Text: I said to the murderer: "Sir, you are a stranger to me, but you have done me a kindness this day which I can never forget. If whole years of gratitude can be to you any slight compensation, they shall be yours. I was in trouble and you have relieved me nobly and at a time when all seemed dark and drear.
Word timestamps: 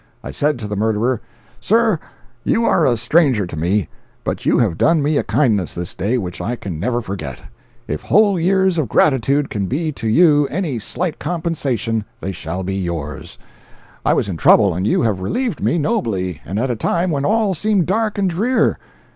I 0.23 0.31
said 0.31 0.57
to 0.57 0.67
the 0.67 0.75
murderer: 0.75 1.21
"Sir, 1.59 1.99
you 2.43 2.65
are 2.65 2.87
a 2.87 2.97
stranger 2.97 3.45
to 3.45 3.55
me, 3.55 3.87
but 4.23 4.47
you 4.47 4.57
have 4.57 4.75
done 4.75 5.03
me 5.03 5.15
a 5.17 5.23
kindness 5.23 5.75
this 5.75 5.93
day 5.93 6.17
which 6.17 6.41
I 6.41 6.55
can 6.55 6.79
never 6.79 7.01
forget. 7.01 7.37
If 7.87 8.01
whole 8.01 8.39
years 8.39 8.79
of 8.79 8.87
gratitude 8.89 9.51
can 9.51 9.67
be 9.67 9.91
to 9.91 10.07
you 10.07 10.47
any 10.49 10.79
slight 10.79 11.19
compensation, 11.19 12.03
they 12.19 12.31
shall 12.31 12.63
be 12.63 12.73
yours. 12.73 13.37
I 14.03 14.15
was 14.15 14.27
in 14.27 14.37
trouble 14.37 14.73
and 14.73 14.87
you 14.87 15.03
have 15.03 15.19
relieved 15.21 15.61
me 15.61 15.77
nobly 15.77 16.41
and 16.47 16.57
at 16.57 16.71
a 16.71 16.75
time 16.75 17.11
when 17.11 17.23
all 17.23 17.53
seemed 17.53 17.85
dark 17.85 18.17
and 18.17 18.27
drear. 18.27 18.79